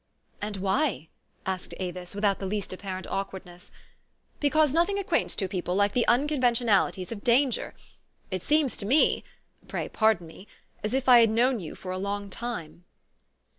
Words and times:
"And 0.41 0.57
why?" 0.57 1.09
asked 1.45 1.75
Avis, 1.79 2.15
without 2.15 2.39
the 2.39 2.47
least 2.47 2.73
ap 2.73 2.79
parent 2.79 3.05
awkwardness. 3.05 3.69
"Because 4.39 4.73
nothing 4.73 4.97
acquaints 4.97 5.35
two 5.35 5.47
people 5.47 5.75
like 5.75 5.93
the 5.93 6.07
unconventionalities 6.07 7.11
of 7.11 7.23
danger. 7.23 7.75
It 8.31 8.41
seems 8.41 8.75
to 8.77 8.87
me 8.87 9.23
pray 9.67 9.87
pardon 9.89 10.25
me 10.25 10.47
as 10.83 10.95
if 10.95 11.07
I 11.07 11.19
had 11.19 11.29
known 11.29 11.59
you 11.59 11.75
for 11.75 11.91
a 11.91 11.99
long 11.99 12.31
tune." 12.31 12.83